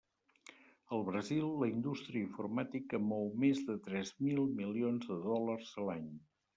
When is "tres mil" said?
3.91-4.45